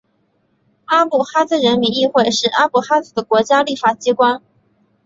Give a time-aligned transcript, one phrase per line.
[0.87, 4.41] 阿布哈兹人民议会是阿布哈兹的国家立法机关。